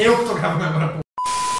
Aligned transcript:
Eu 0.00 0.16
que 0.16 0.26
tô 0.26 0.34
gravando 0.34 0.64
agora, 0.64 0.88
pô. 0.92 0.98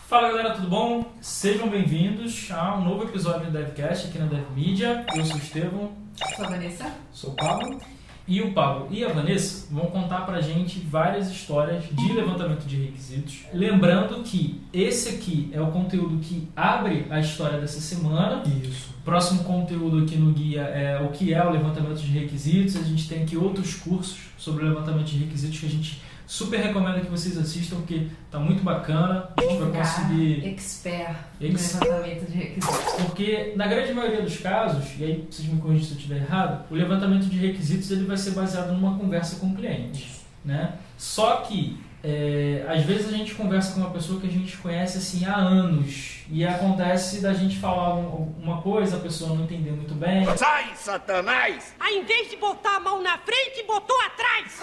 Fala 0.06 0.28
galera, 0.28 0.54
tudo 0.54 0.68
bom? 0.68 1.12
Sejam 1.20 1.68
bem-vindos 1.68 2.48
a 2.52 2.76
um 2.76 2.84
novo 2.84 3.02
episódio 3.02 3.46
do 3.46 3.50
DevCast 3.50 4.06
aqui 4.06 4.16
na 4.16 4.26
DevMedia. 4.26 5.04
Eu 5.12 5.24
sou 5.24 5.34
o 5.34 5.38
Estevão. 5.40 5.92
Sou 6.36 6.44
a 6.44 6.48
Vanessa. 6.48 6.94
Sou 7.10 7.30
o 7.30 7.34
Pablo. 7.34 7.80
E 8.28 8.40
o 8.40 8.52
Pablo 8.52 8.86
e 8.92 9.04
a 9.04 9.08
Vanessa 9.08 9.66
vão 9.72 9.86
contar 9.86 10.20
pra 10.20 10.40
gente 10.40 10.78
várias 10.78 11.28
histórias 11.32 11.82
de 11.90 12.12
levantamento 12.12 12.64
de 12.64 12.76
requisitos. 12.76 13.40
Lembrando 13.52 14.22
que 14.22 14.60
esse 14.72 15.08
aqui 15.08 15.50
é 15.52 15.60
o 15.60 15.72
conteúdo 15.72 16.18
que 16.18 16.48
abre 16.54 17.06
a 17.10 17.18
história 17.18 17.58
dessa 17.58 17.80
semana. 17.80 18.44
Isso. 18.62 18.94
Próximo 19.04 19.42
conteúdo 19.42 20.04
aqui 20.04 20.16
no 20.16 20.30
guia 20.32 20.60
é 20.60 21.00
o 21.02 21.08
que 21.08 21.34
é 21.34 21.44
o 21.44 21.50
levantamento 21.50 21.96
de 21.96 22.16
requisitos. 22.16 22.76
A 22.76 22.84
gente 22.84 23.08
tem 23.08 23.24
aqui 23.24 23.36
outros 23.36 23.74
cursos 23.74 24.28
sobre 24.36 24.64
o 24.64 24.68
levantamento 24.68 25.06
de 25.06 25.18
requisitos 25.18 25.58
que 25.58 25.66
a 25.66 25.70
gente 25.70 26.07
super 26.28 26.60
recomendo 26.60 27.00
que 27.02 27.10
vocês 27.10 27.36
assistam, 27.38 27.76
porque 27.76 28.06
tá 28.30 28.38
muito 28.38 28.62
bacana. 28.62 29.30
A 29.36 29.40
gente 29.40 29.56
vai 29.62 29.72
conseguir. 29.80 30.46
expert 30.46 31.16
Ex- 31.40 31.74
no 31.74 31.80
levantamento 31.80 32.30
de 32.30 32.36
requisitos. 32.38 32.92
Porque 33.06 33.52
na 33.56 33.66
grande 33.66 33.92
maioria 33.94 34.22
dos 34.22 34.36
casos, 34.36 34.84
e 34.98 35.04
aí 35.04 35.26
vocês 35.28 35.48
me 35.48 35.58
corrigem 35.60 35.84
se 35.86 35.92
eu 35.92 35.96
estiver 35.96 36.16
errado, 36.18 36.64
o 36.70 36.74
levantamento 36.74 37.24
de 37.24 37.38
requisitos 37.38 37.90
ele 37.90 38.04
vai 38.04 38.16
ser 38.18 38.32
baseado 38.32 38.72
numa 38.72 38.96
conversa 38.98 39.36
com 39.36 39.46
o 39.48 39.54
cliente, 39.56 40.20
né? 40.44 40.74
Só 40.98 41.36
que 41.38 41.78
é, 42.02 42.64
às 42.68 42.82
vezes 42.84 43.08
a 43.12 43.16
gente 43.16 43.34
conversa 43.34 43.72
com 43.74 43.80
uma 43.80 43.90
pessoa 43.90 44.20
que 44.20 44.26
a 44.26 44.30
gente 44.30 44.56
conhece 44.58 44.98
assim 44.98 45.24
há 45.24 45.34
anos 45.36 46.20
e 46.30 46.44
acontece 46.44 47.20
da 47.20 47.32
gente 47.34 47.56
falar 47.58 47.94
um- 47.96 48.32
uma 48.40 48.60
coisa, 48.62 48.96
a 48.96 49.00
pessoa 49.00 49.34
não 49.34 49.42
entender 49.44 49.70
muito 49.72 49.94
bem. 49.94 50.24
Sai, 50.36 50.72
Satanás! 50.76 51.74
Aí, 51.80 51.96
em 51.98 52.04
vez 52.04 52.30
de 52.30 52.36
botar 52.36 52.76
a 52.76 52.80
mão 52.80 53.02
na 53.02 53.18
frente, 53.18 53.64
botou 53.66 53.96
atrás. 54.02 54.62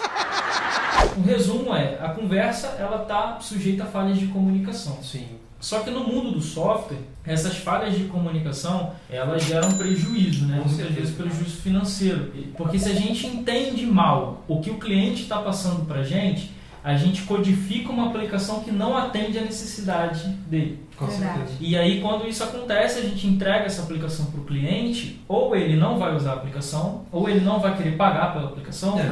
O 1.16 1.20
resumo 1.22 1.74
é, 1.74 1.98
a 2.00 2.08
conversa 2.10 2.68
ela 2.78 2.98
tá 3.00 3.38
sujeita 3.40 3.84
a 3.84 3.86
falhas 3.86 4.18
de 4.18 4.26
comunicação. 4.28 5.02
Sim. 5.02 5.26
Só 5.58 5.80
que 5.80 5.90
no 5.90 6.00
mundo 6.00 6.32
do 6.32 6.40
software, 6.40 6.98
essas 7.24 7.56
falhas 7.56 7.96
de 7.96 8.04
comunicação, 8.04 8.92
elas 9.10 9.42
geram 9.42 9.72
prejuízo, 9.72 10.46
né? 10.46 10.60
Com 10.62 10.68
Muitas 10.68 10.92
vezes 10.94 11.14
prejuízo 11.14 11.56
financeiro. 11.62 12.32
Porque 12.56 12.78
se 12.78 12.90
a 12.90 12.94
gente 12.94 13.26
entende 13.26 13.84
mal 13.86 14.44
o 14.46 14.60
que 14.60 14.70
o 14.70 14.78
cliente 14.78 15.22
está 15.22 15.38
passando 15.38 15.86
para 15.86 16.00
a 16.00 16.04
gente, 16.04 16.50
a 16.86 16.94
gente 16.96 17.22
codifica 17.22 17.90
uma 17.90 18.06
aplicação 18.10 18.60
que 18.60 18.70
não 18.70 18.96
atende 18.96 19.36
à 19.36 19.42
necessidade 19.42 20.28
dele. 20.48 20.78
Com 20.96 21.10
certeza. 21.10 21.54
E 21.58 21.76
aí, 21.76 22.00
quando 22.00 22.28
isso 22.28 22.44
acontece, 22.44 23.00
a 23.00 23.02
gente 23.02 23.26
entrega 23.26 23.64
essa 23.64 23.82
aplicação 23.82 24.26
para 24.26 24.40
o 24.40 24.44
cliente, 24.44 25.20
ou 25.26 25.56
ele 25.56 25.74
não 25.76 25.98
vai 25.98 26.14
usar 26.14 26.30
a 26.30 26.34
aplicação, 26.34 27.04
ou 27.10 27.28
ele 27.28 27.40
não 27.40 27.58
vai 27.58 27.76
querer 27.76 27.96
pagar 27.96 28.32
pela 28.34 28.44
aplicação, 28.50 28.96
É, 29.00 29.10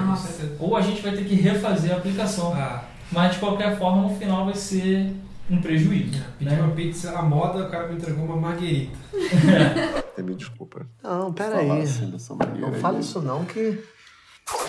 ou 0.61 0.77
a 0.77 0.81
gente 0.81 1.03
vai 1.03 1.17
ter 1.17 1.25
que 1.25 1.35
refazer 1.35 1.93
a 1.93 1.97
aplicação. 1.97 2.55
Ah, 2.55 2.85
Mas 3.11 3.33
de 3.33 3.39
qualquer 3.41 3.77
forma, 3.77 4.03
no 4.03 4.11
final 4.17 4.45
vai 4.45 4.55
ser 4.55 5.13
um 5.51 5.61
prejuízo. 5.61 6.23
pedi 6.39 6.51
né? 6.55 6.63
uma 6.63 6.75
pizza 6.77 7.19
à 7.19 7.23
moda, 7.23 7.67
o 7.67 7.71
cara 7.71 7.89
me 7.89 7.97
entregou 7.97 8.25
uma 8.25 8.37
marguerita. 8.37 8.97
Você 10.15 10.23
me 10.23 10.37
desculpa. 10.37 10.87
Não, 11.03 11.35
Falar 11.35 11.51
peraí. 11.59 11.83
assim 11.83 12.13
Não 12.61 12.69
aí. 12.69 12.81
fala 12.81 13.01
isso 13.01 13.21
não 13.21 13.45
que. 13.45 13.83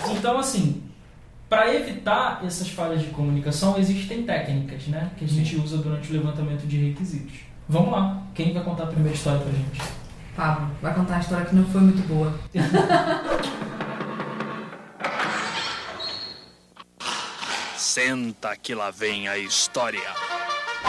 Então, 0.09 0.39
assim, 0.39 0.81
para 1.55 1.73
evitar 1.73 2.41
essas 2.45 2.67
falhas 2.67 3.01
de 3.01 3.07
comunicação, 3.11 3.77
existem 3.77 4.23
técnicas, 4.23 4.87
né? 4.87 5.09
Que 5.17 5.23
a 5.23 5.27
gente 5.27 5.55
usa 5.55 5.77
durante 5.77 6.11
o 6.11 6.13
levantamento 6.13 6.67
de 6.67 6.89
requisitos. 6.89 7.39
Vamos 7.69 7.93
lá. 7.93 8.23
Quem 8.33 8.53
vai 8.53 8.61
contar 8.61 8.83
a 8.83 8.87
primeira 8.87 9.15
história 9.15 9.39
pra 9.39 9.53
gente? 9.53 9.81
Pablo, 10.35 10.69
vai 10.81 10.93
contar 10.93 11.13
uma 11.13 11.21
história 11.21 11.45
que 11.45 11.55
não 11.55 11.63
foi 11.67 11.79
muito 11.79 12.05
boa. 12.09 12.37
Senta 17.77 18.57
que 18.57 18.75
lá 18.75 18.91
vem 18.91 19.29
a 19.29 19.37
história. 19.37 20.34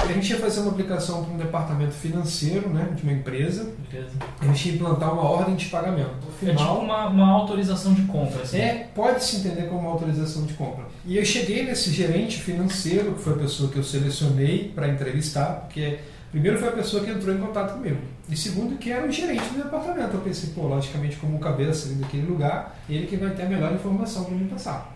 A 0.03 0.13
gente 0.13 0.31
ia 0.31 0.39
fazer 0.39 0.61
uma 0.61 0.71
aplicação 0.71 1.25
para 1.25 1.35
um 1.35 1.37
departamento 1.37 1.93
financeiro, 1.93 2.69
né, 2.69 2.93
de 2.95 3.03
uma 3.03 3.13
empresa. 3.13 3.73
Beleza. 3.91 4.11
A 4.41 4.47
gente 4.47 4.69
ia 4.69 4.75
implantar 4.75 5.13
uma 5.13 5.23
ordem 5.23 5.57
de 5.57 5.67
pagamento. 5.67 6.11
No 6.11 6.49
É 6.49 6.53
tipo 6.53 6.59
final, 6.59 6.79
uma, 6.81 7.07
uma 7.09 7.31
autorização 7.33 7.93
de 7.93 8.03
compra, 8.03 8.43
assim. 8.43 8.59
É, 8.59 8.89
pode 8.95 9.25
se 9.25 9.37
entender 9.37 9.63
como 9.63 9.81
uma 9.81 9.91
autorização 9.91 10.45
de 10.45 10.55
compra. 10.55 10.85
E 11.05 11.17
eu 11.17 11.25
cheguei 11.25 11.65
nesse 11.65 11.91
gerente 11.91 12.39
financeiro, 12.39 13.15
que 13.15 13.23
foi 13.23 13.33
a 13.33 13.37
pessoa 13.37 13.71
que 13.71 13.79
eu 13.79 13.83
selecionei 13.85 14.71
para 14.75 14.89
entrevistar, 14.89 15.63
porque 15.63 15.99
primeiro 16.31 16.59
foi 16.59 16.69
a 16.69 16.73
pessoa 16.73 17.03
que 17.03 17.11
entrou 17.11 17.35
em 17.35 17.39
contato 17.39 17.75
comigo. 17.75 17.99
E 18.29 18.37
segundo 18.37 18.77
que 18.77 18.91
era 18.91 19.07
o 19.07 19.11
gerente 19.11 19.45
do 19.51 19.63
departamento. 19.63 20.15
Eu 20.15 20.21
pensei, 20.21 20.51
pô, 20.51 20.63
logicamente 20.67 21.17
como 21.17 21.39
cabeça 21.39 21.89
ali 21.89 21.97
daquele 21.97 22.27
lugar, 22.27 22.77
ele 22.89 23.07
que 23.07 23.17
vai 23.17 23.31
ter 23.31 23.43
a 23.43 23.49
melhor 23.49 23.73
informação 23.73 24.25
para 24.25 24.35
me 24.35 24.49
passar. 24.49 24.93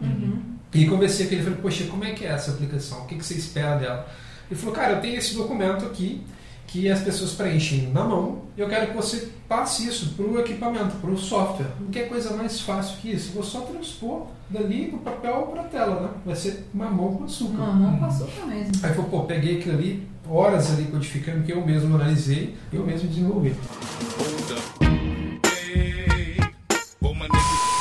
E 0.73 0.87
conversei 0.87 1.27
com 1.27 1.35
ele, 1.35 1.43
falei, 1.43 1.59
poxa, 1.61 1.85
como 1.85 2.05
é 2.05 2.13
que 2.13 2.25
é 2.25 2.29
essa 2.29 2.53
aplicação? 2.53 3.03
O 3.03 3.07
que, 3.07 3.17
que 3.17 3.25
você 3.25 3.35
espera 3.35 3.77
dela? 3.77 4.09
Ele 4.51 4.59
falou, 4.59 4.75
cara, 4.75 4.95
eu 4.95 5.01
tenho 5.01 5.17
esse 5.17 5.35
documento 5.35 5.87
aqui 5.87 6.23
que 6.67 6.91
as 6.91 7.01
pessoas 7.01 7.33
preenchem 7.33 7.91
na 7.93 8.05
mão 8.05 8.43
e 8.57 8.61
eu 8.61 8.69
quero 8.69 8.89
que 8.89 8.97
você 8.97 9.29
passe 9.49 9.87
isso 9.87 10.15
para 10.15 10.25
o 10.25 10.41
equipamento, 10.41 10.97
para 10.97 11.11
o 11.11 11.17
software. 11.17 11.69
Não 11.79 11.89
tem 11.89 12.09
coisa 12.09 12.37
mais 12.37 12.61
fácil 12.61 12.97
que 12.99 13.11
isso. 13.13 13.33
Vou 13.33 13.45
só 13.45 13.61
transpor 13.61 14.27
dali 14.49 14.91
do 14.91 14.99
papel 14.99 15.49
para 15.53 15.63
a 15.63 15.65
tela, 15.65 16.01
né? 16.01 16.09
Vai 16.27 16.35
ser 16.35 16.69
mamão 16.75 17.15
com 17.15 17.25
açúcar. 17.25 17.59
Mamão 17.59 17.97
com 17.99 18.05
açúcar 18.05 18.47
mesmo. 18.47 18.73
Aí 18.83 18.93
falou, 18.93 19.11
pô, 19.11 19.23
peguei 19.23 19.59
aquilo 19.59 19.75
ali, 19.77 20.09
horas 20.29 20.73
ali 20.73 20.85
codificando, 20.87 21.45
que 21.45 21.53
eu 21.53 21.65
mesmo 21.65 21.95
analisei, 21.95 22.57
eu 22.73 22.85
mesmo 22.85 23.09
desenvolvi. 23.09 23.55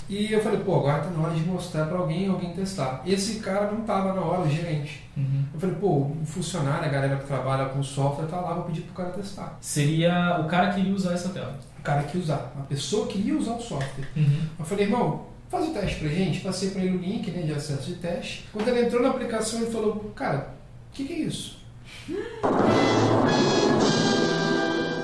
E 0.09 0.33
eu 0.33 0.41
falei, 0.41 0.59
pô, 0.59 0.75
agora 0.75 1.03
tá 1.03 1.11
na 1.11 1.23
hora 1.23 1.35
de 1.35 1.41
mostrar 1.41 1.85
para 1.85 1.99
alguém, 1.99 2.27
alguém 2.27 2.51
testar. 2.51 3.03
Esse 3.05 3.35
cara 3.35 3.71
não 3.71 3.81
tava 3.81 4.11
na 4.11 4.21
hora, 4.21 4.41
o 4.41 4.49
gerente. 4.49 5.03
Uhum. 5.15 5.43
Eu 5.53 5.59
falei, 5.59 5.75
pô, 5.75 5.87
o 5.87 6.17
funcionário, 6.29 6.85
a 6.85 6.91
galera 6.91 7.17
que 7.17 7.25
trabalha 7.25 7.65
com 7.65 7.83
software 7.83 8.27
tá 8.27 8.39
lá, 8.39 8.53
vou 8.53 8.63
pedir 8.65 8.81
pro 8.81 8.93
cara 8.93 9.09
testar. 9.09 9.57
Seria 9.61 10.39
o 10.39 10.47
cara 10.47 10.73
que 10.73 10.79
iria 10.79 10.93
usar 10.93 11.13
essa 11.13 11.29
tela. 11.29 11.59
O 11.77 11.81
cara 11.81 12.03
que 12.03 12.17
ia 12.17 12.23
usar, 12.23 12.53
a 12.57 12.63
pessoa 12.63 13.07
que 13.07 13.19
ia 13.19 13.37
usar 13.37 13.53
o 13.53 13.61
software. 13.61 14.07
Uhum. 14.15 14.41
Eu 14.59 14.65
falei, 14.65 14.85
irmão, 14.85 15.25
faz 15.49 15.67
o 15.67 15.71
teste 15.71 15.99
pra 15.99 16.09
gente. 16.09 16.41
Passei 16.41 16.69
pra 16.71 16.83
ele 16.83 16.97
o 16.97 17.01
link 17.01 17.29
né, 17.31 17.41
de 17.41 17.53
acesso 17.53 17.87
de 17.87 17.95
teste. 17.95 18.47
Quando 18.53 18.67
ele 18.67 18.85
entrou 18.85 19.01
na 19.01 19.09
aplicação, 19.09 19.61
ele 19.61 19.71
falou, 19.71 20.11
cara, 20.15 20.49
o 20.91 20.93
que, 20.93 21.05
que 21.05 21.13
é 21.13 21.17
isso? 21.17 21.59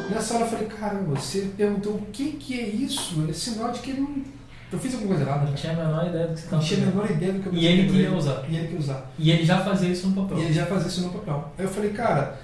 Nessa 0.09 0.35
hora 0.35 0.45
eu 0.45 0.49
falei, 0.49 0.67
caramba, 0.67 1.15
você 1.15 1.51
perguntou 1.57 1.93
o 1.93 2.05
que, 2.11 2.33
que 2.33 2.59
é 2.59 2.67
isso? 2.67 3.25
É 3.29 3.33
sinal 3.33 3.71
de 3.71 3.79
que 3.79 3.91
ele 3.91 4.01
não. 4.01 4.23
Eu 4.71 4.79
fiz 4.79 4.93
alguma 4.93 5.15
coisa 5.15 5.29
errada, 5.29 5.45
Não 5.45 5.53
tinha 5.53 5.73
a 5.73 5.75
menor 5.75 6.07
ideia 6.07 6.27
do 6.27 6.33
que 6.33 6.39
você 6.41 6.55
Não 6.55 6.59
estava 6.59 6.63
tinha 6.63 6.79
a 6.79 6.81
fazendo. 6.81 6.95
menor 6.95 7.11
ideia 7.11 7.33
do 7.33 7.39
que 7.39 7.47
eu 7.47 7.53
E 7.53 7.65
ele 7.67 7.83
pensei 7.83 7.95
que 7.95 8.01
ia 8.01 8.09
pra 8.09 8.17
usar. 8.17 8.43
E 8.49 8.55
ele 8.55 8.67
que 8.67 8.73
ia 8.73 8.79
usar. 8.79 9.11
E 9.17 9.31
ele 9.31 9.45
já 9.45 9.57
fazia 9.63 9.89
isso 9.89 10.07
no 10.07 10.21
papel. 10.21 10.37
E 10.37 10.41
ele 10.45 10.53
já 10.53 10.65
fazia 10.65 10.87
isso 10.87 11.01
no 11.01 11.09
papel. 11.09 11.51
Aí 11.57 11.65
eu 11.65 11.69
falei, 11.69 11.89
cara, 11.91 12.39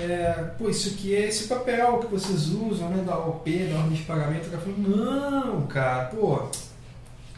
é, 0.00 0.32
pô, 0.58 0.68
isso 0.68 0.88
aqui 0.90 1.14
é 1.14 1.28
esse 1.28 1.44
papel 1.48 1.98
que 1.98 2.06
vocês 2.06 2.48
usam, 2.48 2.88
né, 2.88 3.02
da 3.04 3.16
OP, 3.18 3.50
da 3.66 3.76
ordem 3.78 3.92
de 3.96 4.02
pagamento. 4.02 4.46
O 4.46 4.50
cara 4.50 4.62
falou, 4.62 4.78
não, 4.78 5.66
cara, 5.66 6.04
pô, 6.06 6.42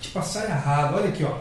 te 0.00 0.09
passar 0.10 0.44
errado. 0.44 0.94
Olha 0.97 1.09
aqui, 1.09 1.25
ó, 1.25 1.36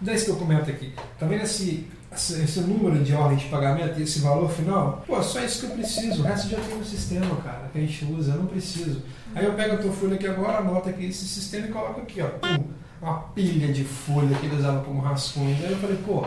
dá 0.00 0.14
esse 0.14 0.26
documento 0.30 0.70
aqui. 0.70 0.92
Tá 1.18 1.26
vendo 1.26 1.42
esse, 1.42 1.88
esse, 2.12 2.60
número 2.60 3.02
de 3.04 3.14
ordem 3.14 3.36
de 3.36 3.46
pagamento 3.46 3.98
e 3.98 4.02
esse 4.02 4.20
valor 4.20 4.50
final? 4.50 5.04
Pô, 5.06 5.22
só 5.22 5.40
isso 5.40 5.60
que 5.60 5.72
eu 5.72 5.76
preciso. 5.76 6.22
O 6.22 6.24
resto 6.24 6.48
já 6.48 6.58
tem 6.58 6.76
no 6.76 6.84
sistema, 6.84 7.36
cara, 7.36 7.68
que 7.72 7.78
a 7.78 7.80
gente 7.80 8.04
usa. 8.06 8.32
Eu 8.32 8.38
não 8.38 8.46
preciso. 8.46 9.02
Aí 9.34 9.44
eu 9.44 9.54
pego 9.54 9.74
a 9.74 9.78
tua 9.78 9.92
folha 9.92 10.14
aqui 10.14 10.26
agora, 10.26 10.58
anota 10.58 10.90
aqui 10.90 11.06
esse 11.06 11.26
sistema 11.26 11.66
e 11.66 11.70
coloco 11.70 12.00
aqui, 12.00 12.20
ó. 12.22 12.28
Pum, 12.28 12.64
uma 13.00 13.20
pilha 13.34 13.72
de 13.72 13.84
folha 13.84 14.36
que 14.36 14.46
ele 14.46 14.56
usava 14.56 14.82
como 14.84 15.00
rascunho. 15.00 15.56
Aí 15.64 15.70
eu 15.70 15.78
falei, 15.78 15.98
pô, 16.04 16.26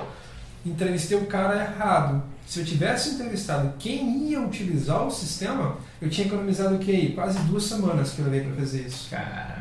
entrevistei 0.65 1.17
o 1.17 1.25
cara 1.25 1.61
errado. 1.63 2.23
Se 2.45 2.59
eu 2.59 2.65
tivesse 2.65 3.11
entrevistado 3.11 3.73
quem 3.79 4.29
ia 4.29 4.41
utilizar 4.41 5.05
o 5.05 5.11
sistema, 5.11 5.77
eu 6.01 6.09
tinha 6.09 6.27
economizado 6.27 6.75
o 6.75 6.79
quê? 6.79 7.11
Quase 7.15 7.39
duas 7.39 7.63
semanas 7.63 8.11
que 8.11 8.19
eu 8.19 8.25
levei 8.25 8.41
para 8.41 8.55
fazer 8.55 8.81
isso. 8.81 9.09
Caramba. 9.09 9.60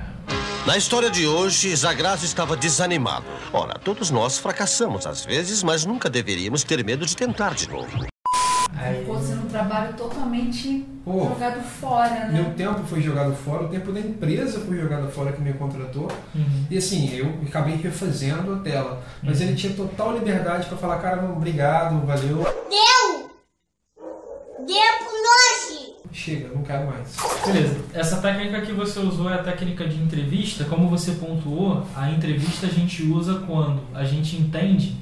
Na 0.66 0.76
história 0.76 1.10
de 1.10 1.26
hoje, 1.26 1.74
Zagraz 1.74 2.22
estava 2.22 2.54
desanimado. 2.56 3.24
Ora, 3.52 3.78
todos 3.78 4.10
nós 4.10 4.38
fracassamos 4.38 5.06
às 5.06 5.24
vezes, 5.24 5.62
mas 5.62 5.86
nunca 5.86 6.10
deveríamos 6.10 6.62
ter 6.62 6.84
medo 6.84 7.06
de 7.06 7.16
tentar 7.16 7.54
de 7.54 7.68
novo. 7.68 8.06
Aí, 8.76 9.00
Ficou 9.00 9.20
sendo 9.20 9.46
um 9.46 9.48
trabalho 9.48 9.94
totalmente 9.94 10.86
Pô, 11.04 11.24
jogado 11.24 11.60
fora, 11.62 12.28
Meu 12.30 12.44
né? 12.44 12.54
tempo 12.56 12.82
foi 12.86 13.00
jogado 13.00 13.34
fora, 13.34 13.64
o 13.64 13.68
tempo 13.68 13.90
da 13.90 14.00
empresa 14.00 14.60
foi 14.60 14.78
jogado 14.78 15.10
fora 15.10 15.32
que 15.32 15.40
me 15.40 15.52
contratou. 15.54 16.08
Uhum. 16.34 16.66
E 16.70 16.76
assim, 16.78 17.14
eu 17.14 17.40
acabei 17.46 17.76
refazendo 17.76 18.54
a 18.54 18.58
tela. 18.58 19.02
Mas 19.22 19.40
ele 19.40 19.54
tinha 19.56 19.72
total 19.72 20.12
liberdade 20.12 20.66
para 20.66 20.76
falar, 20.78 20.98
cara, 20.98 21.24
obrigado, 21.24 22.06
valeu. 22.06 22.44
Deu! 22.70 23.30
Deu 24.66 24.98
pro 24.98 25.22
nós! 25.22 25.99
Chega, 26.12 26.48
não 26.54 26.62
quero 26.62 26.86
mais. 26.86 27.16
Beleza. 27.46 27.78
Essa 27.94 28.20
técnica 28.20 28.60
que 28.62 28.72
você 28.72 28.98
usou 28.98 29.30
é 29.30 29.34
a 29.34 29.42
técnica 29.42 29.86
de 29.86 29.96
entrevista. 29.96 30.64
Como 30.64 30.88
você 30.88 31.12
pontuou, 31.12 31.86
a 31.94 32.10
entrevista 32.10 32.66
a 32.66 32.70
gente 32.70 33.02
usa 33.04 33.42
quando 33.46 33.80
a 33.94 34.04
gente 34.04 34.36
entende 34.36 34.96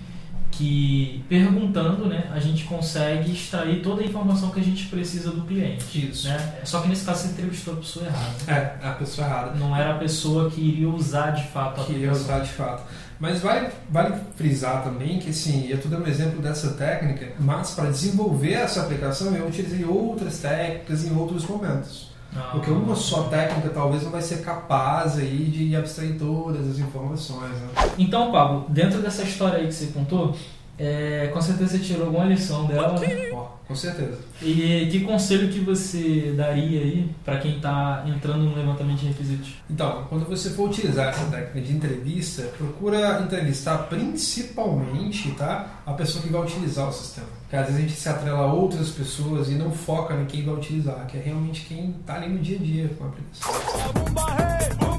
que 0.50 1.24
perguntando, 1.28 2.06
né, 2.06 2.30
a 2.32 2.40
gente 2.40 2.64
consegue 2.64 3.32
extrair 3.32 3.82
toda 3.82 4.02
a 4.02 4.04
informação 4.04 4.50
que 4.50 4.60
a 4.60 4.64
gente 4.64 4.86
precisa 4.86 5.30
do 5.30 5.42
cliente. 5.42 6.10
Isso. 6.10 6.28
Né? 6.28 6.60
Só 6.64 6.80
que 6.80 6.88
nesse 6.88 7.04
caso 7.04 7.22
você 7.22 7.28
entrevistou 7.28 7.74
a 7.74 7.76
pessoa 7.76 8.06
errada. 8.06 8.34
É, 8.48 8.86
a 8.86 8.92
pessoa 8.92 9.26
errada. 9.26 9.54
Não 9.54 9.76
era 9.76 9.94
a 9.94 9.98
pessoa 9.98 10.50
que 10.50 10.60
iria 10.60 10.88
usar 10.88 11.30
de 11.30 11.46
fato 11.48 11.80
a 11.80 11.84
Queria 11.84 12.10
aplicação. 12.10 12.36
usar 12.36 12.44
de 12.44 12.50
fato. 12.50 12.82
Mas 13.20 13.40
vale, 13.40 13.68
vale 13.90 14.14
frisar 14.36 14.84
também 14.84 15.18
que, 15.18 15.30
assim, 15.30 15.66
eu 15.68 15.76
estou 15.76 15.90
dando 15.90 16.04
um 16.04 16.08
exemplo 16.08 16.40
dessa 16.40 16.70
técnica, 16.74 17.32
mas 17.38 17.72
para 17.72 17.90
desenvolver 17.90 18.52
essa 18.52 18.82
aplicação 18.82 19.34
eu 19.34 19.48
utilizei 19.48 19.84
outras 19.84 20.38
técnicas 20.38 21.04
em 21.04 21.16
outros 21.16 21.44
momentos. 21.44 22.07
Ah. 22.36 22.50
Porque 22.52 22.70
uma 22.70 22.94
só 22.94 23.24
técnica 23.24 23.70
talvez 23.70 24.02
não 24.02 24.10
vai 24.10 24.22
ser 24.22 24.42
capaz 24.42 25.18
aí 25.18 25.44
de 25.46 25.74
abstrair 25.74 26.18
todas 26.18 26.68
as 26.68 26.78
informações. 26.78 27.52
Né? 27.52 27.68
Então, 27.98 28.30
Pablo, 28.30 28.66
dentro 28.68 29.00
dessa 29.00 29.22
história 29.22 29.58
aí 29.58 29.66
que 29.66 29.74
você 29.74 29.86
contou, 29.86 30.36
é, 30.78 31.28
com 31.32 31.40
certeza 31.40 31.76
você 31.76 31.78
tirou 31.78 32.06
alguma 32.06 32.24
lição 32.26 32.64
dela. 32.66 32.98
né? 33.00 33.30
Ó, 33.32 33.48
com 33.66 33.74
certeza. 33.74 34.18
E 34.40 34.88
que 34.90 35.00
conselho 35.00 35.48
que 35.48 35.58
você 35.60 36.32
daria 36.36 36.80
aí 36.80 37.10
para 37.24 37.38
quem 37.38 37.56
está 37.56 38.04
entrando 38.06 38.44
no 38.44 38.54
levantamento 38.54 39.00
de 39.00 39.08
requisitos? 39.08 39.54
Então, 39.68 40.06
quando 40.08 40.24
você 40.26 40.50
for 40.50 40.68
utilizar 40.68 41.08
essa 41.08 41.24
técnica 41.26 41.60
de 41.60 41.72
entrevista, 41.74 42.42
procura 42.56 43.20
entrevistar 43.20 43.78
principalmente 43.88 45.32
tá, 45.32 45.82
a 45.84 45.92
pessoa 45.92 46.22
que 46.22 46.30
vai 46.30 46.42
utilizar 46.42 46.88
o 46.88 46.92
sistema. 46.92 47.26
Porque 47.42 47.56
às 47.56 47.66
vezes 47.66 47.76
a 47.76 47.80
gente 47.80 47.96
se 47.98 48.08
atrela 48.08 48.40
a 48.40 48.52
outras 48.52 48.90
pessoas 48.90 49.48
e 49.48 49.54
não 49.54 49.72
foca 49.72 50.14
em 50.14 50.26
quem 50.26 50.44
vai 50.44 50.54
utilizar, 50.54 51.06
que 51.06 51.16
é 51.16 51.20
realmente 51.20 51.64
quem 51.66 51.96
está 52.00 52.14
ali 52.14 52.28
no 52.28 52.38
dia 52.38 52.56
a 52.56 52.62
dia 52.62 52.90
com 52.96 53.04
a 53.04 53.08
aplicação. 53.08 54.97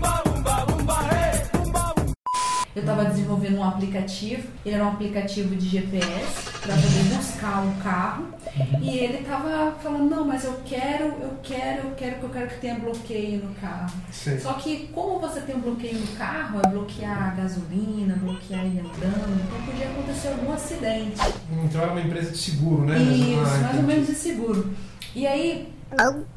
Eu 2.79 2.83
estava 2.83 3.03
desenvolvendo 3.03 3.57
um 3.57 3.63
aplicativo, 3.63 4.47
ele 4.65 4.73
era 4.75 4.85
um 4.85 4.87
aplicativo 4.87 5.53
de 5.53 5.67
GPS 5.67 6.49
para 6.61 6.75
poder 6.75 7.13
buscar 7.13 7.61
um 7.61 7.73
carro. 7.81 8.27
E 8.81 8.97
ele 8.97 9.17
estava 9.17 9.73
falando, 9.83 10.09
não, 10.09 10.25
mas 10.25 10.45
eu 10.45 10.61
quero, 10.65 11.07
eu 11.21 11.33
quero, 11.43 11.89
eu 11.89 11.95
quero 11.95 12.15
que 12.19 12.23
eu 12.23 12.29
quero 12.29 12.47
que 12.47 12.59
tenha 12.61 12.75
bloqueio 12.75 13.43
no 13.43 13.53
carro. 13.55 13.91
Sim. 14.09 14.39
Só 14.39 14.53
que 14.53 14.87
como 14.93 15.19
você 15.19 15.41
tem 15.41 15.57
um 15.57 15.59
bloqueio 15.59 15.99
no 15.99 16.07
carro, 16.15 16.61
é 16.65 16.69
bloquear 16.69 17.33
a 17.33 17.35
gasolina, 17.35 18.15
bloquear 18.15 18.63
ele 18.65 18.79
andando, 18.79 19.41
então 19.45 19.61
podia 19.65 19.89
acontecer 19.89 20.29
algum 20.29 20.53
acidente. 20.53 21.19
Então 21.65 21.81
era 21.81 21.91
uma 21.91 22.01
empresa 22.01 22.31
de 22.31 22.37
seguro, 22.37 22.85
né? 22.85 22.97
Isso, 22.97 23.41
Ah, 23.41 23.59
mais 23.63 23.75
ou 23.75 23.83
menos 23.83 24.07
de 24.07 24.15
seguro. 24.15 24.73
E 25.13 25.27
aí 25.27 25.67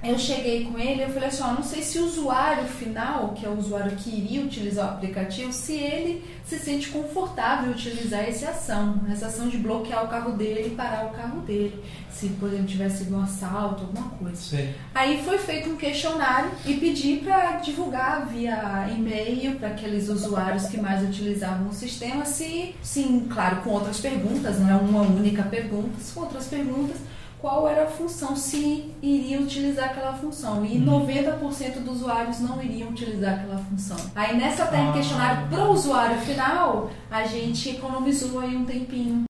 eu 0.02 0.18
cheguei 0.18 0.64
com 0.64 0.78
ele 0.78 1.00
e 1.00 1.02
eu 1.02 1.10
falei 1.10 1.28
assim, 1.28 1.42
ó, 1.42 1.52
não 1.52 1.62
sei 1.62 1.82
se 1.82 1.98
o 1.98 2.06
usuário 2.06 2.64
final, 2.64 3.34
que 3.34 3.44
é 3.44 3.48
o 3.48 3.58
usuário 3.58 3.94
que 3.96 4.08
iria 4.08 4.42
utilizar 4.42 4.86
o 4.86 4.90
aplicativo, 4.94 5.52
se 5.52 5.74
ele 5.74 6.24
se 6.44 6.58
sente 6.58 6.88
confortável 6.88 7.70
em 7.70 7.72
utilizar 7.72 8.20
essa 8.20 8.50
ação, 8.50 9.00
essa 9.10 9.26
ação 9.26 9.48
de 9.48 9.58
bloquear 9.58 10.04
o 10.04 10.08
carro 10.08 10.32
dele 10.32 10.68
e 10.68 10.70
parar 10.70 11.06
o 11.06 11.10
carro 11.10 11.40
dele, 11.40 11.82
se 12.10 12.28
por 12.30 12.48
exemplo 12.48 12.66
tivesse 12.66 13.04
sido 13.04 13.16
um 13.16 13.22
assalto, 13.22 13.84
alguma 13.84 14.08
coisa. 14.10 14.36
Sim. 14.36 14.72
Aí 14.94 15.22
foi 15.22 15.38
feito 15.38 15.70
um 15.70 15.76
questionário 15.76 16.50
e 16.64 16.74
pedi 16.74 17.16
para 17.22 17.58
divulgar 17.58 18.26
via 18.26 18.88
e-mail 18.90 19.56
para 19.56 19.68
aqueles 19.68 20.08
usuários 20.08 20.66
que 20.66 20.78
mais 20.78 21.02
utilizavam 21.06 21.68
o 21.68 21.72
sistema, 21.72 22.24
se, 22.24 22.74
sim, 22.82 23.28
claro, 23.30 23.56
com 23.56 23.70
outras 23.70 24.00
perguntas, 24.00 24.58
não 24.58 24.70
é 24.70 24.74
uma 24.74 25.02
única 25.02 25.42
pergunta, 25.42 25.90
com 26.14 26.20
outras 26.20 26.46
perguntas, 26.46 26.96
qual 27.42 27.68
era 27.68 27.82
a 27.84 27.86
função, 27.88 28.36
se 28.36 28.88
iria 29.02 29.40
utilizar 29.40 29.86
aquela 29.86 30.14
função. 30.14 30.64
E 30.64 30.78
90% 30.78 31.80
dos 31.80 31.96
usuários 31.96 32.38
não 32.40 32.62
iriam 32.62 32.88
utilizar 32.90 33.34
aquela 33.34 33.58
função. 33.58 33.96
Aí 34.14 34.36
nessa 34.38 34.64
técnica 34.66 34.90
Ah. 34.90 34.92
questionário 34.94 35.48
para 35.48 35.64
o 35.64 35.72
usuário 35.72 36.18
final, 36.20 36.90
a 37.10 37.24
gente 37.26 37.68
economizou 37.70 38.38
aí 38.40 38.56
um 38.56 38.64
tempinho. 38.64 39.24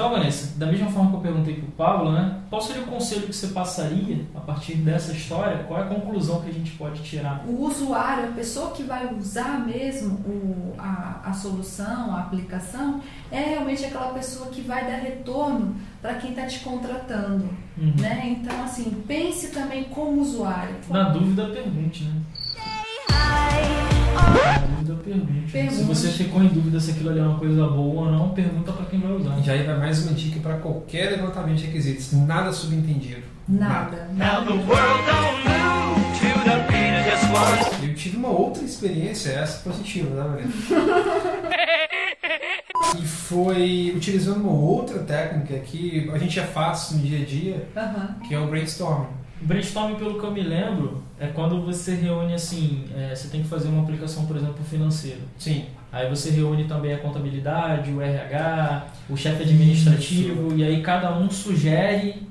Então, 0.00 0.12
Vanessa, 0.12 0.58
da 0.58 0.64
mesma 0.64 0.90
forma 0.90 1.10
que 1.10 1.16
eu 1.16 1.20
perguntei 1.20 1.54
pro 1.56 1.70
Pablo, 1.72 2.10
né? 2.10 2.40
Qual 2.48 2.62
seria 2.62 2.80
o 2.84 2.86
conselho 2.86 3.26
que 3.26 3.34
você 3.36 3.48
passaria 3.48 4.24
a 4.34 4.40
partir 4.40 4.76
dessa 4.76 5.12
história? 5.12 5.62
Qual 5.64 5.78
é 5.78 5.82
a 5.82 5.86
conclusão 5.88 6.40
que 6.40 6.48
a 6.48 6.52
gente 6.54 6.70
pode 6.70 7.02
tirar? 7.02 7.44
o 7.46 7.64
usuário, 7.66 8.30
a 8.30 8.32
pessoa 8.32 8.70
que 8.70 8.82
vai 8.82 9.14
usar 9.14 9.60
mesmo 9.66 10.14
o- 10.26 10.74
a, 10.78 11.20
a 11.24 11.32
solução, 11.34 12.16
a 12.16 12.20
aplicação, 12.20 13.02
é 13.30 13.40
realmente 13.40 13.84
aquela 13.84 14.14
pessoa 14.14 14.46
que 14.46 14.62
vai 14.62 14.86
dar 14.86 15.00
retorno 15.00 15.76
para 16.00 16.14
quem 16.14 16.30
está 16.30 16.46
te 16.46 16.60
contratando. 16.60 17.50
Uhum. 17.76 17.92
Né? 18.00 18.38
Então, 18.40 18.64
assim, 18.64 19.02
pense 19.06 19.48
também 19.48 19.84
como 19.84 20.22
usuário. 20.22 20.76
Na 20.88 21.10
dúvida, 21.10 21.44
pergunte, 21.48 22.04
né? 22.04 22.22
Na 23.10 24.30
dúvida, 24.30 24.69
pergunte. 25.10 25.46
Se 25.46 25.52
Pergunte. 25.52 25.82
você 25.84 26.08
ficou 26.08 26.42
em 26.42 26.48
dúvida 26.48 26.80
se 26.80 26.92
aquilo 26.92 27.10
ali 27.10 27.18
é 27.18 27.22
uma 27.22 27.38
coisa 27.38 27.66
boa 27.66 28.06
ou 28.06 28.10
não, 28.10 28.30
pergunta 28.30 28.72
para 28.72 28.86
quem 28.86 29.00
vai 29.00 29.12
usar. 29.12 29.38
E 29.44 29.50
aí 29.50 29.64
vai 29.64 29.78
mais 29.78 30.04
uma 30.04 30.12
dica 30.12 30.38
para 30.40 30.56
qualquer 30.58 31.10
levantamento 31.10 31.58
de 31.58 31.66
requisitos. 31.66 32.12
Nada 32.12 32.52
subentendido. 32.52 33.22
Nada. 33.48 34.08
nada. 34.14 34.50
Eu 37.82 37.94
tive 37.94 38.16
uma 38.16 38.28
outra 38.28 38.62
experiência, 38.62 39.30
essa 39.30 39.58
positiva, 39.68 40.14
tá, 40.16 40.28
Maria? 40.28 40.46
E 42.98 43.02
foi 43.02 43.92
utilizando 43.94 44.40
uma 44.40 44.52
outra 44.52 44.98
técnica 45.00 45.58
que 45.60 46.10
a 46.12 46.18
gente 46.18 46.34
já 46.34 46.44
faz 46.44 46.90
no 46.92 46.98
dia 46.98 47.20
a 47.20 47.24
dia, 47.24 47.68
que 48.26 48.34
é 48.34 48.38
o 48.38 48.48
brainstorming. 48.48 49.19
Brainstorming, 49.40 49.94
pelo 49.96 50.18
que 50.18 50.24
eu 50.24 50.30
me 50.30 50.42
lembro, 50.42 51.02
é 51.18 51.26
quando 51.26 51.60
você 51.62 51.94
reúne 51.94 52.34
assim, 52.34 52.84
é, 52.96 53.14
você 53.14 53.28
tem 53.28 53.42
que 53.42 53.48
fazer 53.48 53.68
uma 53.68 53.82
aplicação, 53.82 54.26
por 54.26 54.36
exemplo, 54.36 54.62
financeira. 54.68 55.20
Sim. 55.38 55.64
Aí 55.92 56.08
você 56.08 56.30
reúne 56.30 56.64
também 56.64 56.94
a 56.94 56.98
contabilidade, 56.98 57.90
o 57.90 58.00
RH, 58.00 58.86
o 59.08 59.16
chefe 59.16 59.42
administrativo, 59.42 60.54
e 60.56 60.62
aí 60.62 60.82
cada 60.82 61.12
um 61.16 61.28
sugere 61.30 62.30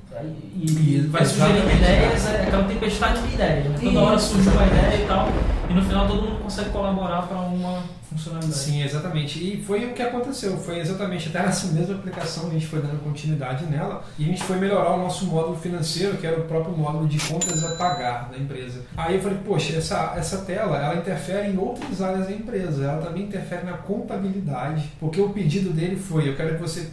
e, 0.56 0.66
e 0.66 0.98
Isso, 0.98 1.10
vai 1.10 1.26
sugerindo 1.26 1.70
ideias, 1.72 2.26
é 2.28 2.44
aquela 2.44 2.64
tempestade 2.64 3.22
de 3.22 3.34
ideias. 3.34 3.66
Né? 3.66 3.78
Toda 3.84 4.00
hora 4.00 4.16
Isso. 4.16 4.34
surge 4.34 4.50
uma 4.50 4.66
ideia 4.66 5.04
e 5.04 5.08
tal, 5.08 5.30
e 5.70 5.74
no 5.74 5.84
final 5.84 6.08
todo 6.08 6.24
mundo 6.24 6.42
consegue 6.42 6.70
colaborar 6.72 7.24
para 7.24 7.38
uma 7.38 7.84
funcionalidade. 8.10 8.58
Sim, 8.58 8.84
exatamente. 8.84 9.40
E 9.40 9.64
foi 9.64 9.86
o 9.86 9.94
que 9.94 10.02
aconteceu. 10.02 10.58
Foi 10.58 10.80
exatamente 10.80 11.30
até 11.30 11.44
nessa 11.44 11.68
mesma 11.68 11.96
aplicação 11.96 12.48
a 12.48 12.50
gente 12.50 12.66
foi 12.66 12.82
dando 12.82 13.04
continuidade 13.04 13.66
nela 13.66 14.04
e 14.18 14.24
a 14.24 14.28
gente 14.28 14.44
foi 14.44 14.58
melhorar 14.58 14.96
o 14.96 14.98
nosso 14.98 15.28
módulo 15.28 15.56
financeiro, 15.56 16.18
que 16.18 16.26
era 16.26 16.40
o 16.40 16.46
próprio 16.46 16.76
módulo 16.76 17.08
de 17.08 17.20
contas 17.20 17.64
a 17.64 17.76
pagar 17.76 18.30
da 18.30 18.38
empresa. 18.38 18.82
Aí 18.98 19.16
eu 19.16 19.22
falei, 19.22 19.38
poxa, 19.46 19.78
essa, 19.78 20.14
essa 20.18 20.40
tela 20.40 20.78
ela 20.78 20.96
interfere 20.96 21.50
em 21.50 21.58
outras 21.58 22.02
áreas 22.02 22.26
da 22.26 22.32
empresa. 22.32 22.84
Ela 22.84 23.02
também 23.02 23.24
interfere 23.24 23.64
na 23.66 23.74
contabilidade, 23.74 24.90
porque 25.00 25.22
o 25.22 25.30
pedido 25.30 25.70
dele 25.70 25.96
foi, 25.96 26.30
eu 26.30 26.36
quero 26.36 26.56
que 26.56 26.62
você 26.62 26.90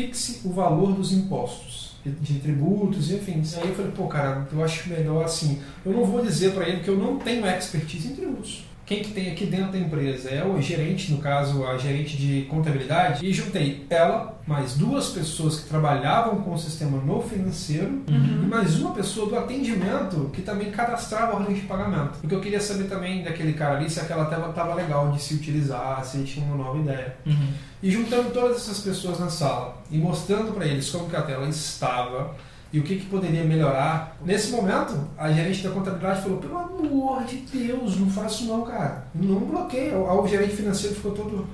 fixe 0.00 0.40
o 0.44 0.52
valor 0.52 0.92
dos 0.92 1.10
impostos. 1.12 1.86
de- 2.04 2.38
tributos, 2.38 3.10
enfim. 3.10 3.42
Aí 3.60 3.68
eu 3.68 3.74
falei, 3.74 3.90
pô, 3.90 4.06
cara, 4.06 4.46
eu 4.52 4.62
acho 4.62 4.88
melhor 4.88 5.24
assim. 5.24 5.60
Eu 5.84 5.90
não 5.90 6.04
vou 6.04 6.22
dizer 6.24 6.52
para 6.52 6.68
ele 6.68 6.78
que 6.80 6.88
eu 6.88 6.96
não 6.96 7.16
tenho 7.18 7.44
expertise 7.44 8.06
em 8.06 8.14
tributos. 8.14 8.64
Quem 8.84 9.02
que 9.02 9.10
tem 9.10 9.32
aqui 9.32 9.44
dentro 9.46 9.72
da 9.72 9.78
empresa 9.80 10.30
é 10.30 10.44
o 10.44 10.62
gerente, 10.62 11.10
no 11.10 11.18
caso, 11.18 11.66
a 11.66 11.76
gerente 11.76 12.16
de 12.16 12.42
contabilidade, 12.42 13.26
e 13.26 13.32
juntei 13.32 13.84
ela, 13.90 14.40
mais 14.46 14.74
duas 14.74 15.08
pessoas 15.08 15.58
que 15.58 15.68
trabalhavam 15.68 16.40
com 16.42 16.54
o 16.54 16.58
sistema 16.58 16.96
no 16.98 17.20
financeiro, 17.20 18.04
e 18.06 18.46
mais 18.46 18.78
uma 18.80 18.92
pessoa 18.92 19.28
do 19.28 19.36
atendimento 19.36 20.30
que 20.32 20.42
também 20.42 20.70
cadastrava 20.70 21.34
ordens 21.36 21.58
de 21.62 21.66
pagamento. 21.66 22.18
Porque 22.20 22.36
eu 22.36 22.40
queria 22.40 22.60
saber 22.60 22.84
também 22.84 23.24
daquele 23.24 23.54
cara 23.54 23.76
ali 23.78 23.90
se 23.90 23.98
aquela 23.98 24.26
tela 24.26 24.50
estava 24.50 24.72
legal 24.74 25.10
de 25.10 25.20
se 25.20 25.34
utilizar, 25.34 26.04
se 26.04 26.18
ele 26.18 26.24
tinha 26.26 26.46
uma 26.46 26.56
nova 26.56 26.78
ideia. 26.78 27.16
Uhum. 27.26 27.48
E 27.86 27.90
juntando 27.92 28.30
todas 28.30 28.56
essas 28.56 28.80
pessoas 28.80 29.20
na 29.20 29.30
sala 29.30 29.76
e 29.92 29.96
mostrando 29.96 30.52
para 30.52 30.66
eles 30.66 30.90
como 30.90 31.08
que 31.08 31.14
a 31.14 31.22
tela 31.22 31.46
estava 31.48 32.34
e 32.72 32.80
o 32.80 32.82
que, 32.82 32.96
que 32.96 33.06
poderia 33.06 33.44
melhorar. 33.44 34.16
Nesse 34.24 34.50
momento, 34.50 34.98
a 35.16 35.30
gerente 35.30 35.62
da 35.62 35.70
contabilidade 35.70 36.22
falou: 36.22 36.38
pelo 36.38 36.58
amor 36.58 37.22
de 37.24 37.36
Deus, 37.36 37.96
não 37.96 38.10
faça 38.10 38.34
isso 38.42 38.46
não, 38.46 38.62
cara. 38.64 39.04
Não 39.14 39.38
bloqueia. 39.38 39.96
O, 39.96 40.24
o 40.24 40.26
gerente 40.26 40.56
financeiro 40.56 40.96
ficou 40.96 41.12
todo. 41.12 41.46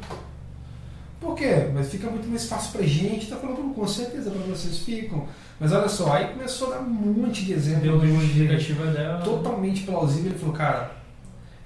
Por 1.20 1.34
quê? 1.36 1.68
Mas 1.74 1.90
fica 1.90 2.08
muito 2.10 2.26
mais 2.26 2.46
fácil 2.48 2.72
pra 2.72 2.82
gente. 2.86 3.26
Tá 3.28 3.36
falando, 3.36 3.74
com 3.74 3.86
certeza 3.86 4.30
pra 4.30 4.40
vocês 4.40 4.78
ficam. 4.78 5.26
Mas 5.60 5.70
olha 5.70 5.88
só, 5.88 6.14
aí 6.14 6.28
começou 6.32 6.68
a 6.72 6.76
dar 6.78 6.80
um 6.82 6.88
monte 6.90 7.44
de 7.44 7.52
exemplos. 7.52 7.82
Deu 7.82 7.94
uma 7.94 8.06
de- 8.06 8.26
justificativa 8.26 8.86
dela. 8.86 9.20
totalmente 9.20 9.82
plausível. 9.82 10.30
Ele 10.30 10.38
falou, 10.38 10.54
cara, 10.54 11.01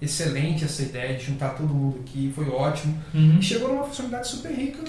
excelente 0.00 0.64
essa 0.64 0.82
ideia 0.82 1.16
de 1.16 1.24
juntar 1.24 1.50
todo 1.50 1.72
mundo 1.72 2.00
aqui, 2.00 2.32
foi 2.34 2.48
ótimo. 2.48 2.96
Uhum. 3.14 3.38
E 3.38 3.42
chegou 3.42 3.68
numa 3.68 3.84
funcionalidade 3.84 4.28
super 4.28 4.52
rica 4.52 4.84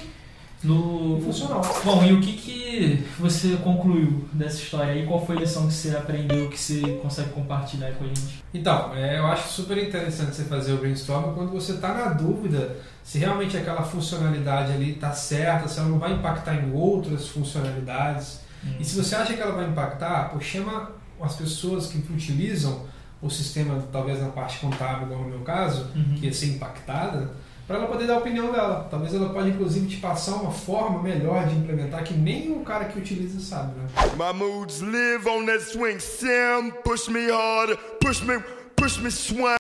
No... 0.63 1.21
funcional. 1.21 1.61
Bom, 1.83 2.03
e 2.03 2.13
o 2.13 2.19
que, 2.19 2.33
que 2.33 3.05
você 3.19 3.55
concluiu 3.57 4.25
dessa 4.33 4.57
história 4.57 4.93
aí? 4.93 5.05
Qual 5.05 5.25
foi 5.25 5.37
a 5.37 5.39
lição 5.39 5.67
que 5.67 5.73
você 5.73 5.95
aprendeu 5.95 6.49
que 6.49 6.59
você 6.59 6.81
consegue 7.01 7.29
compartilhar 7.29 7.91
com 7.91 8.03
a 8.03 8.07
gente? 8.07 8.43
Então, 8.53 8.93
é, 8.95 9.19
eu 9.19 9.25
acho 9.27 9.49
super 9.49 9.77
interessante 9.77 10.35
você 10.35 10.43
fazer 10.43 10.73
o 10.73 10.77
brainstorm 10.77 11.33
quando 11.33 11.51
você 11.51 11.73
está 11.73 11.93
na 11.93 12.09
dúvida 12.13 12.75
se 13.03 13.19
realmente 13.19 13.55
aquela 13.55 13.83
funcionalidade 13.83 14.73
ali 14.73 14.91
está 14.91 15.13
certa, 15.13 15.69
se 15.69 15.79
ela 15.79 15.87
não 15.87 15.97
vai 15.97 16.11
impactar 16.11 16.55
em 16.55 16.73
outras 16.73 17.29
funcionalidades. 17.29 18.41
E 18.77 18.83
se 18.83 19.01
você 19.01 19.15
acha 19.15 19.33
que 19.33 19.41
ela 19.41 19.53
vai 19.53 19.69
impactar, 19.69 20.31
pô, 20.31 20.41
chama 20.41 20.91
as 21.21 21.35
pessoas 21.37 21.87
que 21.87 21.97
utilizam 22.11 22.81
o 23.21 23.29
sistema, 23.29 23.83
talvez 23.91 24.21
na 24.21 24.29
parte 24.29 24.59
contábil, 24.59 25.07
igual 25.07 25.21
no 25.21 25.29
meu 25.29 25.39
caso, 25.39 25.87
Uhum. 25.95 26.15
que 26.19 26.25
ia 26.27 26.33
ser 26.33 26.47
impactada, 26.47 27.31
para 27.67 27.77
ela 27.77 27.87
poder 27.87 28.07
dar 28.07 28.13
a 28.13 28.17
opinião 28.19 28.51
dela. 28.51 28.87
Talvez 28.89 29.13
ela 29.13 29.29
pode, 29.29 29.49
inclusive, 29.49 29.87
te 29.87 29.97
passar 29.97 30.35
uma 30.35 30.51
forma 30.51 31.01
melhor 31.03 31.45
de 31.47 31.55
implementar 31.55 32.01
que 32.03 32.13
nem 32.13 32.51
o 32.53 32.61
cara 32.61 32.85
que 32.85 32.97
utiliza 32.97 33.39
sabe, 33.41 33.73
né? 33.77 33.87
My 34.15 34.37
moods 34.37 34.79
live 34.81 35.27
on 35.27 35.45
that 35.47 35.61
swing 35.63 35.99
sim. 35.99 36.71
Push 36.85 37.09
me 37.09 37.29
harder, 37.29 37.75
push 37.99 38.21
me, 38.21 38.39
push 38.75 38.97
me 38.99 39.11
swing. 39.11 39.56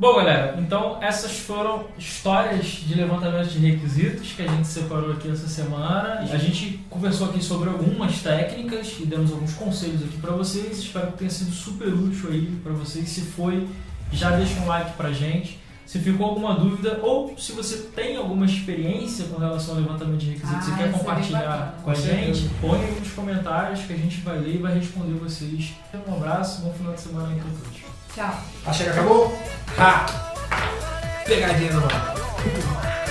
Bom, 0.00 0.16
galera, 0.16 0.56
então 0.58 0.98
essas 1.00 1.38
foram 1.38 1.84
histórias 1.96 2.66
de 2.66 2.94
levantamento 2.94 3.48
de 3.48 3.58
requisitos 3.58 4.32
que 4.32 4.42
a 4.42 4.48
gente 4.48 4.66
separou 4.66 5.12
aqui 5.12 5.30
essa 5.30 5.46
semana. 5.46 6.18
A 6.20 6.36
gente 6.36 6.80
conversou 6.90 7.28
aqui 7.30 7.42
sobre 7.42 7.68
algumas 7.68 8.20
técnicas 8.20 8.96
e 9.00 9.06
demos 9.06 9.30
alguns 9.30 9.54
conselhos 9.54 10.02
aqui 10.02 10.18
pra 10.18 10.32
vocês. 10.32 10.78
Espero 10.78 11.12
que 11.12 11.18
tenha 11.18 11.30
sido 11.30 11.52
super 11.52 11.88
útil 11.88 12.30
aí 12.30 12.46
pra 12.62 12.72
vocês. 12.72 13.08
Se 13.08 13.20
foi, 13.20 13.68
já 14.12 14.32
deixa 14.32 14.58
um 14.60 14.66
like 14.66 14.96
pra 14.96 15.12
gente. 15.12 15.60
Se 15.86 15.98
ficou 16.00 16.26
alguma 16.26 16.54
dúvida 16.54 16.98
ou 17.02 17.38
se 17.38 17.52
você 17.52 17.76
tem 17.94 18.16
alguma 18.16 18.46
experiência 18.46 19.26
com 19.26 19.38
relação 19.38 19.74
ao 19.76 19.80
levantamento 19.82 20.18
de 20.18 20.30
requisitos 20.30 20.68
Ah, 20.68 20.72
e 20.72 20.76
quer 20.76 20.92
compartilhar 20.92 21.78
com 21.84 21.90
a 21.90 21.94
gente, 21.94 22.50
põe 22.60 22.80
aí 22.80 22.98
nos 22.98 23.10
comentários 23.10 23.82
que 23.82 23.92
a 23.92 23.96
gente 23.96 24.20
vai 24.22 24.38
ler 24.38 24.54
e 24.56 24.58
vai 24.58 24.74
responder 24.74 25.12
vocês. 25.12 25.72
Um 26.08 26.14
abraço, 26.14 26.62
bom 26.62 26.72
final 26.72 26.94
de 26.94 27.00
semana 27.00 27.28
aí 27.28 27.36
pra 27.36 27.50
todos. 27.50 27.93
Tchau. 28.14 28.30
Acha 28.64 28.84
que 28.84 28.90
acabou? 28.90 29.36
Ha! 29.76 30.06
Pegadinha 31.26 31.72
no 31.72 31.84
ar. 31.84 33.03